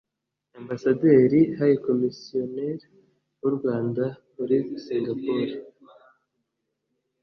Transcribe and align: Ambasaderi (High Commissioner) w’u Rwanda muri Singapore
Ambasaderi 0.59 1.39
(High 1.57 1.79
Commissioner) 1.87 2.77
w’u 3.41 3.51
Rwanda 3.57 4.03
muri 4.35 4.55
Singapore 4.83 5.53